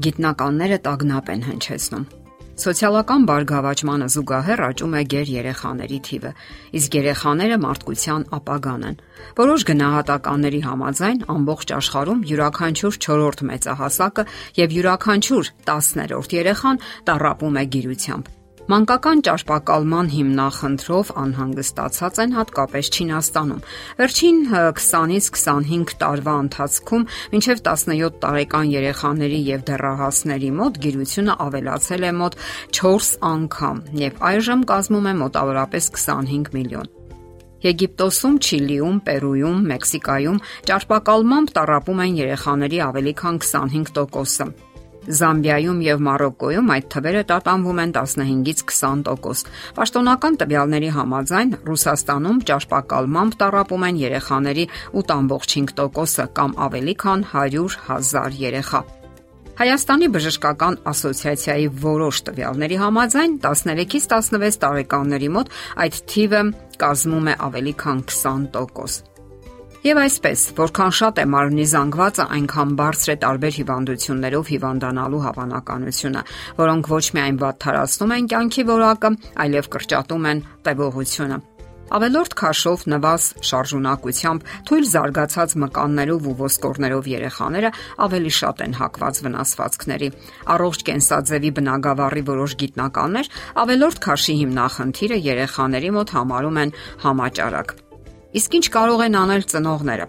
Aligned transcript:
Գիտնականները 0.00 0.76
տագնապ 0.86 1.26
են 1.34 1.42
հնչեցնում։ 1.44 2.04
Սոցիալական 2.60 3.22
բարգավաճմանը 3.28 4.06
զուգահեռ 4.14 4.62
աճում 4.66 4.96
է 4.96 5.02
ģեր 5.12 5.28
երեխաների 5.32 5.98
թիվը, 6.08 6.32
իսկ 6.80 6.96
երեխաները 7.00 7.58
մարդկության 7.64 8.26
ապագան 8.38 8.88
են։ 8.90 8.98
Որոշ 9.40 9.66
գնահատականների 9.70 10.60
համաձայն 10.70 11.22
ամբողջ 11.36 11.72
աշխարհում 11.80 12.26
յուրաքանչյուր 12.32 13.00
4-րդ 13.06 13.46
մեծահասակը 13.52 14.26
եւ 14.64 14.76
յուրաքանչյուր 14.80 15.54
10-րդ 15.70 16.36
երեխան 16.40 16.84
տառապում 17.08 17.60
է 17.60 17.64
գիրությամբ։ 17.76 18.36
Մանկական 18.70 19.20
ճարպակալման 19.26 20.08
հիմնախնդրով 20.12 21.08
անհանգստացած 21.18 22.20
են 22.22 22.34
հատկապես 22.36 22.90
Չինաստանում։ 22.94 23.64
Վերջին 23.98 24.38
20-ից 24.52 25.26
25 25.34 25.94
տարվա 26.02 26.34
ընթացքում 26.44 27.06
մինչև 27.32 27.64
17 27.66 28.20
տարեկան 28.26 28.70
երեխաների 28.76 29.40
եւ 29.48 29.66
դեռահասների 29.72 30.52
մոտ 30.60 30.80
գիրությունը 30.86 31.36
ավելացել 31.48 32.06
է 32.06 32.14
մոտ 32.20 32.38
4 32.78 33.10
անգամ 33.32 33.82
եւ 34.04 34.24
այժմ 34.30 34.64
կազմում 34.70 35.10
է 35.10 35.18
մոտավորապես 35.24 35.92
25 35.98 36.54
միլիոն։ 36.60 36.96
Եգիպտոսում, 37.60 38.40
Չիլիում, 38.40 39.04
Պերույում, 39.10 39.60
Մեքսիկայում 39.74 40.42
ճարպակալմամբ 40.70 41.54
տառապում 41.58 42.02
են 42.06 42.18
երեխաների 42.22 42.84
ավելի 42.86 43.18
քան 43.18 43.46
25%-ը։ 43.50 44.69
Զամբիայում 45.10 45.80
եւ 45.82 46.02
Մարոկկոյում 46.06 46.70
այդ 46.74 46.86
թվերը 46.94 47.22
տատանվում 47.30 47.80
են 47.84 47.92
15-ից 47.96 48.62
20%։ 48.70 49.50
Պաշտոնական 49.78 50.38
տվյալների 50.42 50.90
համաձայն 50.96 51.50
Ռուսաստանում 51.66 52.38
ճարպակալմամբ 52.50 53.36
տառապում 53.42 53.86
են 53.90 54.00
երեխաների 54.04 54.64
8.5%-ը 55.02 56.26
կամ 56.38 56.56
ավելի 56.70 56.96
քան 57.02 57.26
100.000 57.34 58.40
երեխա։ 58.46 58.82
Հայաստանի 59.60 60.06
բժշկական 60.14 60.78
ասոցիացիայի 60.88 61.66
որոշ 61.82 62.20
տվյալների 62.30 62.78
համաձայն 62.80 63.36
13-ից 63.44 64.08
16 64.14 64.62
տարեկանների 64.62 65.28
մոտ 65.36 65.52
այդ 65.84 66.00
թիվը 66.14 66.42
կազմում 66.80 67.30
է 67.34 67.38
ավելի 67.50 67.76
քան 67.84 68.04
20%։ 68.08 69.09
Եվ 69.80 69.96
այսպես, 69.96 70.40
որքան 70.58 70.90
շատ 70.92 71.18
է 71.22 71.24
մարմնի 71.32 71.64
զանգվածը, 71.70 72.24
այնքան 72.36 72.72
բարձր 72.76 73.12
է 73.12 73.14
տարբեր 73.22 73.54
հիվանդություններով 73.56 74.50
հիվանդանալու 74.52 75.20
հավանականությունը, 75.24 76.22
որոնք 76.60 76.90
ոչ 76.92 77.06
միայն 77.16 77.38
վատթարացնում 77.40 78.12
են 78.16 78.28
կյանքի 78.28 78.64
որակը, 78.70 79.10
այլև 79.40 79.70
կրճատում 79.72 80.28
են 80.30 80.44
տևողությունը։ 80.68 81.40
Ավելորդ 81.90 82.36
քաշով 82.38 82.84
նվազ 82.92 83.24
շարժունակությամբ 83.48 84.44
թույլ 84.68 84.84
զարգացած 84.92 85.56
մկաններով 85.64 86.28
ու 86.30 86.36
ոսկորներով 86.44 87.10
երեխաները 87.16 87.72
ավելի 88.04 88.32
շատ 88.36 88.64
են 88.68 88.78
հակված 88.84 89.20
վնասվածքների։ 89.26 90.12
Առողջ 90.54 90.86
կենսաձևի 90.92 91.54
բնագավառի 91.58 92.26
որոշ 92.30 92.58
գիտնականներ 92.62 93.34
ավելորդ 93.64 94.02
քաշի 94.06 94.40
հիմնախնդիրը 94.44 95.22
երեխաների 95.34 95.94
մոտ 95.98 96.18
համարում 96.20 96.66
են 96.68 96.76
համաճարակ։ 97.08 97.89
Իսկ 98.30 98.58
ինչ 98.60 98.66
կարող 98.78 99.06
են 99.08 99.20
անել 99.20 99.46
ծնողները։ 99.50 100.06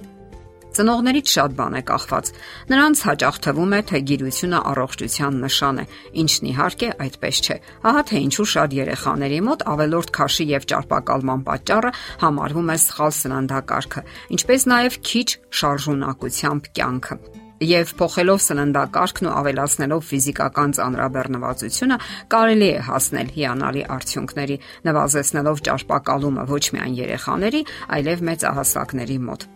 Ծնողներից 0.72 1.32
շատ 1.36 1.56
բան 1.58 1.74
է 1.76 1.82
կախված։ 1.88 2.30
Նրանց 2.72 3.02
հաճախ 3.08 3.40
թվում 3.44 3.74
է, 3.76 3.80
թե 3.90 4.00
գիրությունը 4.12 4.62
առողջության 4.72 5.42
նշան 5.44 5.82
է, 5.82 5.86
ինչն 6.24 6.48
իհարկե 6.52 6.90
այդպես 7.06 7.42
չէ։ 7.44 7.58
Ահա 7.92 8.06
թե 8.12 8.24
ինչու 8.30 8.48
շատ 8.54 8.78
երեխաների 8.80 9.42
մոտ 9.52 9.68
ավելորդ 9.74 10.16
քաշի 10.16 10.48
եւ 10.56 10.70
ճարպակալման 10.72 11.46
պատճառը 11.52 11.94
համարվում 12.24 12.72
է 12.72 12.80
սխալ 12.88 13.14
սննդակարգը, 13.20 14.08
ինչպես 14.40 14.68
նաեւ 14.72 15.00
քիչ 15.12 15.28
շարժունակությամբ 15.60 16.76
կյանքը 16.80 17.41
եւ 17.62 17.94
փոխելով 18.00 18.40
սննդակարգն 18.42 19.28
ու 19.30 19.34
ավելացնելով 19.42 20.06
ֆիզիկական 20.10 20.76
ծանրաբեռնվածությունը 20.78 21.98
կարելի 22.34 22.70
է 22.72 22.80
հասնել 22.90 23.32
հիանալի 23.38 23.84
արդյունքների, 23.96 24.58
նվազեցնելով 24.90 25.64
ճարպակալումը 25.70 26.46
ոչ 26.52 26.64
միայն 26.76 26.96
երեխաների, 27.02 27.62
այլև 28.02 28.24
մեծահասակների 28.32 29.18
մոտ։ 29.30 29.50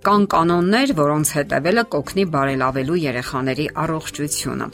Կան 0.00 0.22
կանոններ, 0.32 0.92
որոնց 0.96 1.30
հետևելը 1.36 1.82
կօգնի 1.92 2.24
բարելավելու 2.32 3.00
երեխաների 3.04 3.66
առողջությունը։ 3.84 4.68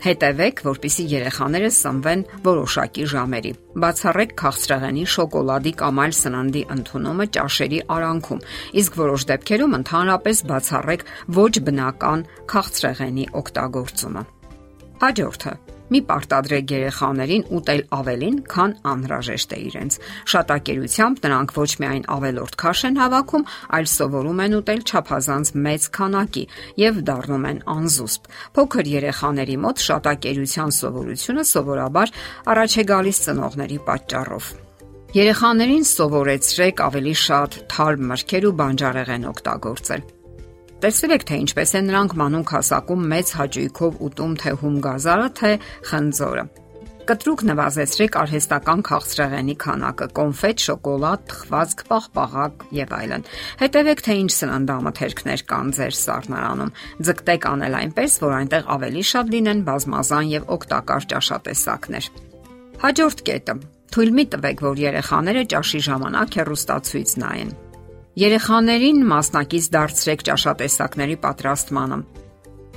Հետևեք, 0.00 0.60
որpիսի 0.64 1.04
երեխաները 1.12 1.70
սնվեն 1.76 2.22
որոշակի 2.46 3.02
ժամերի։ 3.12 3.50
Բացառեք 3.84 4.30
քաղցրեղենի, 4.40 5.02
շոկոլադի 5.14 5.72
կամ 5.82 6.00
այլ 6.04 6.14
սննդի 6.20 6.62
ընդունումը 6.76 7.26
ճաշերի 7.36 7.80
արանքում, 7.96 8.44
իսկ 8.80 8.96
որոշ 9.00 9.26
դեպքերում 9.32 9.76
ընդհանրապես 9.80 10.44
բացառեք 10.52 11.04
ոչ 11.40 11.52
բնական 11.68 12.24
քաղցրեղենի 12.54 13.28
օգտագործումը։ 13.42 14.24
Հաջորդը 15.04 15.54
Մի 15.90 16.00
պարտադրեք 16.06 16.72
երեխաներին 16.74 17.44
ուտել 17.58 17.80
ավելին, 17.96 18.36
քան 18.52 18.74
անհրաժեշտ 18.90 19.54
է 19.56 19.58
իրենց։ 19.70 19.96
Շատակերությամբ 20.32 21.24
նրանք 21.26 21.54
ոչ 21.56 21.70
միայն 21.82 22.04
ավելորդ 22.14 22.54
քաշ 22.62 22.82
են 22.90 23.00
հավաքում, 23.00 23.46
այլ 23.80 23.90
սովորում 23.94 24.42
են 24.44 24.56
ուտել 24.60 24.80
չափազանց 24.86 25.52
մեծ 25.66 25.88
քանակի 25.98 26.44
եւ 26.84 27.02
դառնում 27.10 27.48
են 27.50 27.60
անզուսպ։ 27.74 28.30
Փոքր 28.60 28.92
երեխաների 28.94 29.56
մոտ 29.66 29.84
շատակերության 29.90 30.74
սովորությունը 30.78 31.44
սովորաբար 31.50 32.14
առաջ 32.54 32.70
է 32.70 32.86
գալիս 32.94 33.22
ծնողների 33.26 33.78
պատճառով։ 33.90 34.54
Երեխաներին 35.10 35.84
սովորեցրեք 35.90 36.86
ավելի 36.86 37.14
շատ 37.18 37.60
թարմ 37.74 38.08
մրգեր 38.12 38.46
ու 38.46 38.56
բանջարեղեն 38.62 39.28
օգտագործել 39.34 40.19
Տեսել 40.80 41.12
եք 41.12 41.24
թե 41.28 41.36
ինչպես 41.44 41.72
են 41.76 41.84
նրանք 41.90 42.12
մանուկ 42.16 42.50
հասակում 42.54 43.02
մեծ 43.10 43.30
հաճույքով 43.36 43.98
ուտում 44.06 44.32
թե 44.40 44.52
հումգազարը, 44.62 45.26
թե 45.40 45.50
խնձորը։ 45.90 46.44
Կտրուկ 47.10 47.42
նվազեցրեք 47.50 48.16
արհեստական 48.20 48.82
քաղցրեղենի 48.88 49.56
քանակը՝ 49.60 50.08
կոնֆետ, 50.16 50.64
շոկոլադ, 50.64 51.22
թխվածք, 51.32 51.84
պաղպաղակ 51.90 52.64
եւ 52.80 52.92
այլն։ 52.96 53.24
Հետևեք 53.60 54.02
թե 54.08 54.16
ինչ 54.20 54.30
սննդամթերքներ 54.40 55.44
կան 55.52 55.72
ձեր 55.76 55.96
սառնարանում։ 56.00 56.74
Ձգտեք 57.10 57.48
անել 57.50 57.78
այնպես, 57.80 58.18
որ 58.24 58.36
այնտեղ 58.40 58.70
ավելի 58.80 59.02
շատ 59.10 59.32
լինեն 59.36 59.64
բազմազան 59.68 60.30
եւ 60.32 60.52
օգտակար 60.56 61.08
ճաշատեսակներ։ 61.12 62.12
Հաջորդ 62.80 63.24
կետը. 63.28 63.56
Թույլ 63.90 64.14
մի 64.16 64.24
տվեք, 64.32 64.62
որ 64.70 64.86
երեխաները 64.86 65.42
ճաշի 65.50 65.80
ժամանակ 65.90 66.38
հեռուստացույց 66.40 67.18
նայեն։ 67.20 67.52
Երեխաներին 68.20 68.98
մասնակից 69.08 69.66
դարձրեք 69.72 70.22
ճաշատեսակների 70.28 71.14
պատրաստմանը։ 71.22 71.96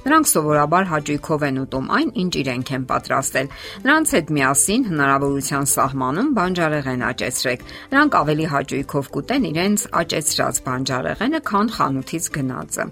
Նրանք 0.03 0.29
սովորաբար 0.29 0.87
հաճույքով 0.91 1.43
են 1.47 1.59
ուտում 1.63 1.89
այն, 1.97 2.13
ինչ 2.23 2.33
իրենք 2.43 2.71
են 2.77 2.85
պատրաստել։ 2.91 3.49
Նրանց 3.83 4.13
հետ 4.15 4.31
միասին 4.37 4.87
հնարավորության 4.93 5.69
սահմանում 5.73 6.31
բանջարեղեն 6.39 7.05
աճեցրեք։ 7.11 7.67
Նրանք 7.91 8.17
ավելի 8.23 8.47
հաճույքով 8.53 9.11
կուտեն 9.17 9.47
իրենց 9.51 9.85
աճեցրած 10.03 10.61
բանջարեղենը, 10.67 11.43
քան 11.51 11.73
խանութից 11.75 12.29
գնածը 12.39 12.87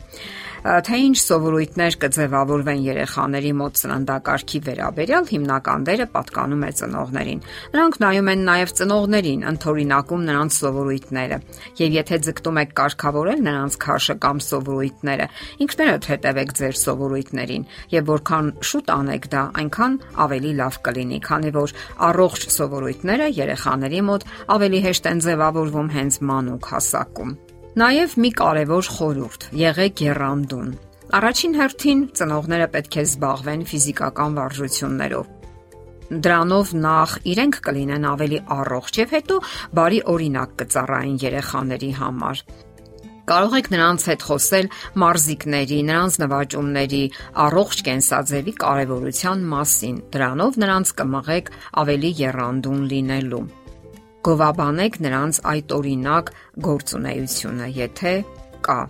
թե 0.61 0.97
ինչ 1.01 1.15
սովորույթներ 1.17 1.95
կձևավորվեն 2.03 2.81
երեխաների 2.85 3.51
մոտ 3.57 3.79
ծննդակարգի 3.81 4.59
վերաբերյալ 4.67 5.25
հիմնական 5.31 5.85
դերը 5.87 6.05
պատկանում 6.13 6.65
է 6.67 6.69
ծնողներին։ 6.77 7.41
Նրանք 7.73 7.97
նայում 8.03 8.29
են 8.33 8.43
նաև 8.49 8.73
ծնողներին, 8.77 9.45
ընթորինակում 9.51 10.25
նրանց 10.29 10.59
սովորույթները։ 10.61 11.39
Եվ 11.81 11.97
եթե 11.97 12.19
ձգտում 12.29 12.61
եք 12.61 12.75
կարգավորել 12.77 13.41
նրանց 13.49 13.77
քաշը 13.81 14.15
կամ 14.21 14.41
սովորույթները, 14.51 15.27
ինքներդ 15.65 16.09
հետևեք 16.13 16.53
ձեր 16.61 16.79
սովորույթներին, 16.85 17.67
եւ 17.97 18.11
որքան 18.13 18.51
շուտ 18.69 18.91
անեք 19.01 19.29
դա, 19.33 19.43
այնքան 19.65 19.95
ավելի 20.29 20.51
լավ 20.61 20.81
կլինի, 20.85 21.21
քանի 21.25 21.55
որ 21.57 21.73
առողջ 22.11 22.49
սովորույթները 22.61 23.31
երեխաների 23.41 24.03
մոտ 24.11 24.27
ավելի 24.61 24.83
հեշտ 24.85 25.09
են 25.15 25.25
ձևավորվում 25.25 25.95
հենց 25.97 26.21
մանուկ 26.31 26.69
հասակում։ 26.75 27.39
Նաև 27.71 28.17
մի 28.19 28.29
կարևոր 28.35 28.87
խորհուրդ՝ 28.91 29.43
եղեք 29.55 30.01
երանդուն։ 30.03 30.71
Առաջին 31.15 31.53
հերթին 31.55 31.99
ծնողները 32.19 32.65
պետք 32.73 32.97
է 32.99 33.03
զբաղվեն 33.07 33.61
ֆիզիկական 33.69 34.35
վարժություններով։ 34.39 35.29
Դրանով 36.25 36.73
նախ 36.85 37.13
իրենք 37.31 37.59
կլինեն 37.67 38.07
ավելի 38.09 38.41
առողջ 38.57 38.99
եւ 38.99 39.15
հետո 39.15 39.37
բարի 39.79 40.01
օրինակ 40.15 40.51
կծառայեն 40.59 41.15
երեխաների 41.23 41.91
համար։ 42.01 42.43
Կարող 43.31 43.57
եք 43.61 43.71
նրանց 43.71 44.09
հետ 44.11 44.27
խոսել 44.27 44.69
մարզիկների, 45.05 45.79
նրանց 45.87 46.19
նվաճումների, 46.25 47.03
առողջ 47.47 47.85
կենսաձևի 47.87 48.57
կարևորության 48.65 49.47
մասին։ 49.55 50.03
Դրանով 50.11 50.61
նրանց 50.65 50.93
կմղեք 50.99 51.55
ավելի 51.85 52.13
երանդուն 52.25 52.85
լինելու 52.91 53.43
գովաբանեք 54.27 54.97
նրանց 55.05 55.39
այդ 55.51 55.73
օրինակ 55.77 56.33
գործունեությունը, 56.67 57.69
եթե 57.77 58.13
կա։ 58.67 58.81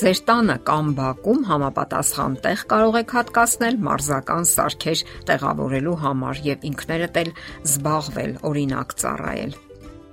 Ձեր 0.00 0.18
տանը 0.28 0.56
կամ 0.66 0.88
բակում 0.98 1.44
համապատասխան 1.48 2.34
տեղ 2.46 2.64
կարող 2.72 2.98
եք 3.02 3.14
հատկացնել 3.16 3.78
մարզական 3.88 4.48
սարքեր 4.52 5.04
տեղավորելու 5.30 5.96
համար 6.02 6.42
եւ 6.48 6.66
ինքներդ 6.72 7.22
էլ 7.22 7.32
զբաղվել, 7.70 8.36
օրինակ 8.50 8.96
ծառայել։ 9.04 9.56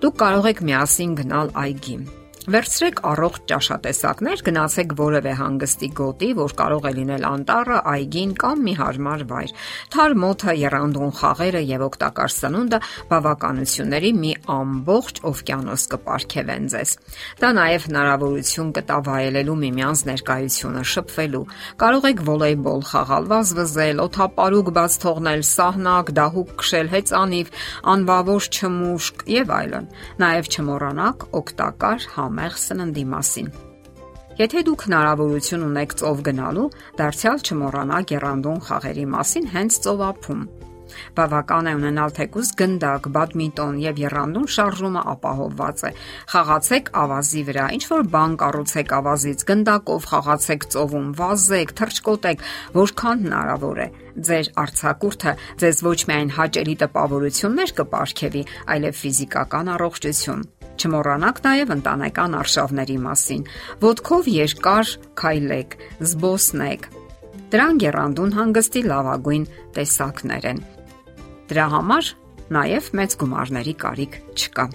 Դուք 0.06 0.22
կարող 0.24 0.50
եք 0.54 0.64
միասին 0.70 1.20
գնալ 1.24 1.54
այգի։ 1.66 1.98
Վերցրեք 2.48 3.00
առողջ 3.04 3.40
ճաշատեսակներ, 3.52 4.42
գնացեք 4.48 4.94
որևէ 4.96 5.32
հանգստի 5.40 5.88
գոտի, 6.00 6.28
որ 6.40 6.54
կարող 6.60 6.86
է 6.88 6.92
լինել 6.96 7.26
անտառը, 7.30 7.80
այգին 7.92 8.32
կամ 8.40 8.62
մի 8.64 8.74
հարմար 8.80 9.24
վայր։ 9.30 9.52
Թարմ 9.92 10.24
օդը, 10.30 10.54
երանդուն 10.60 11.12
խաղերը 11.20 11.62
եւ 11.68 11.84
օգտակար 11.90 12.34
սնունդը 12.36 12.80
բավականությունների 13.10 14.12
մի 14.20 14.32
ամբողջ 14.56 15.20
օվկիանոս 15.30 15.84
կպարգևեն 15.94 16.70
ձեզ։ 16.72 16.96
Դա 17.44 17.50
նաեւ 17.60 17.88
հնարավորություն 17.90 18.72
կտա 18.80 19.00
վայելելու 19.10 19.58
միմյանց 19.60 20.06
ներկայությունը, 20.10 20.84
շփվելու։ 20.96 21.44
Կարող 21.84 22.10
եք 22.10 22.24
վոլեյբոլ 22.30 22.84
խաղալ, 22.90 23.30
վազվզել, 23.36 24.04
օթապարուկ 24.08 24.74
բաց 24.80 24.98
թողնել, 25.04 25.46
սահնակ, 25.50 26.14
դահուկ 26.20 26.56
քշել, 26.64 26.92
հեծանիվ, 26.96 27.54
անբավոշ 27.94 28.50
չմուշկ 28.60 29.28
եւ 29.36 29.54
այլն։ 29.60 29.90
Նաեւ 30.24 30.52
չմոռանաք 30.56 31.28
օգտակար 31.40 32.10
համ 32.16 32.29
համեղ 32.30 32.62
սննդի 32.70 33.06
մասին։ 33.18 33.52
Եթե 34.40 34.62
դուք 34.70 34.84
հնարավորություն 34.88 35.64
ունեք 35.66 35.94
ծով 36.00 36.20
գնալու, 36.30 36.70
դարձյալ 36.96 37.42
չմոռանաք 37.44 38.12
երանդուն 38.16 38.60
խաղերի 38.70 39.06
մասին 39.18 39.48
հենց 39.52 39.80
ծովափում։ 39.84 40.44
Բավական 41.18 41.70
է 41.70 41.74
ունենալ 41.78 42.14
թեկուզ 42.18 42.52
գնդակ, 42.60 43.10
բադմինտոն 43.16 43.80
եւ 43.84 44.00
երանդուն 44.04 44.48
շարժումը 44.56 45.04
ապահովված 45.14 45.84
է։ 45.90 45.92
Խաղացեք 46.34 46.92
ավազի 47.04 47.44
վրա, 47.50 47.66
ինչ 47.78 47.84
որ 47.94 48.06
բան 48.16 48.38
կառուցեք 48.44 48.94
ավազից, 49.00 49.44
գնդակով 49.52 50.08
խաղացեք 50.14 50.68
ծովում, 50.76 51.10
վազեք, 51.20 51.74
թռչկոտեք, 51.80 52.46
որքան 52.80 53.26
հնարավոր 53.28 53.84
է։ 53.86 53.90
Ձեր 54.30 54.54
արցակուրտը 54.66 55.36
ձեզ 55.64 55.84
ոչ 55.90 56.00
միայն 56.10 56.34
հաճելի 56.40 56.80
տպավորություններ 56.86 57.76
կպարգևի, 57.82 58.48
այլև 58.76 59.04
ֆիզիկական 59.04 59.76
առողջություն։ 59.76 60.48
Չմոռանաք 60.80 61.40
նաև 61.44 61.72
ընտանեկան 61.76 62.36
արշավների 62.40 62.98
մասին։ 63.04 63.42
Ոտքով 63.84 64.30
երկար 64.32 64.92
քայլեք, 65.20 65.76
զբոսնեք։ 66.08 66.88
Դրան 67.50 67.82
երանդուն 67.84 68.36
հանգստի 68.38 68.84
լավագույն 68.88 69.46
տեսակներ 69.76 70.48
են։ 70.54 70.62
Դրա 71.50 71.66
համար 71.74 72.12
նաև 72.56 72.90
մեծ 73.00 73.16
գումարների 73.24 73.74
կարիք 73.84 74.20
չկա։ 74.40 74.66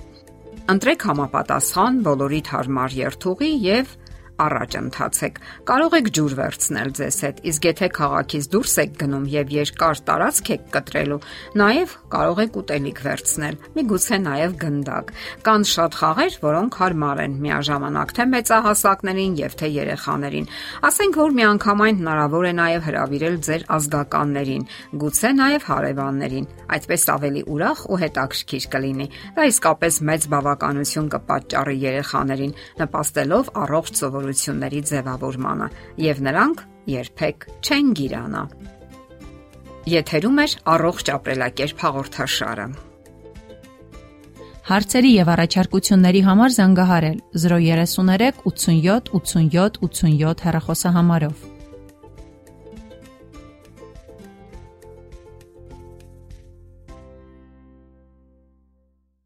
Ընտրեք 0.74 1.06
համապատասխան 1.08 1.96
բոլորիդ 2.04 2.50
հարմար 2.54 2.96
երթուղի 2.98 3.50
եւ 3.64 3.96
առաջ 4.42 4.74
ընթացեք։ 4.80 5.36
Կարող 5.68 5.94
եք 5.98 6.08
ջուր 6.14 6.32
վերցնել 6.38 6.90
ձեզ 6.98 7.18
հետ, 7.24 7.36
իսկ 7.50 7.66
եթե 7.68 7.88
քաղաքից 7.94 8.48
դուրս 8.54 8.74
եք 8.82 8.94
գնում 9.00 9.26
եւ 9.34 9.52
երկար 9.54 10.00
տարածք 10.08 10.50
եք 10.54 10.64
կտրելու, 10.74 11.18
նաեւ 11.60 11.94
կարող 12.14 12.40
եք 12.44 12.58
ուտելիք 12.60 12.98
վերցնել։ 13.04 13.58
Միգուցե 13.78 14.18
նաեւ 14.24 14.56
գնդակ։ 14.64 15.12
Կան 15.46 15.66
շատ 15.74 15.98
խաղեր, 16.00 16.38
որոնք 16.44 16.78
հարմար 16.82 17.22
են 17.24 17.36
միաժամանակ 17.44 18.14
թե 18.14 18.26
մեծահասակներին 18.34 19.38
եւ 19.44 19.56
թե 19.60 19.68
երեխաներին։ 19.74 20.50
Ասենք 20.88 21.18
որ 21.24 21.34
միանգամայն 21.38 22.00
հնարավոր 22.02 22.44
է 22.44 22.52
նաեւ 22.58 22.82
հravirել 22.88 23.36
ձեր 23.44 23.66
ազգականներին, 23.74 24.66
գուցե 25.04 25.30
նաեւ 25.38 25.68
հարևաններին։ 25.70 26.50
Այդպես 26.74 27.02
ավելի 27.14 27.42
ուրախ 27.54 27.80
ու 27.94 27.98
հետաքրքիր 28.04 28.64
կլինի։ 28.74 29.06
Դա 29.36 29.46
իսկապես 29.52 29.94
մեծ 30.08 30.28
բավականություն 30.34 31.10
կպատճառի 31.14 31.76
երեխաներին, 31.84 32.54
նպաստելով 32.80 33.50
առողջ 33.64 33.92
սովորույթ 34.00 34.23
հնարավորությունների 34.24 34.80
ձևավորմանը 34.88 35.66
եւ 36.00 36.20
նրանք 36.24 36.58
երբեք 36.88 37.46
չեն 37.60 37.88
գիրանա։ 37.98 38.42
Եթերում 39.84 40.38
է 40.40 40.46
առողջ 40.74 41.10
ապրելակերպ 41.14 41.84
հաղորդաշարը։ 41.84 42.66
Հարցերի 44.64 45.10
եւ 45.12 45.28
առաջարկությունների 45.34 46.20
համար 46.24 46.54
զանգահարել 46.56 47.18
033 47.36 48.38
87 48.48 49.12
87 49.20 49.82
87 49.84 50.46
հեռախոսահամարով։ 50.48 51.53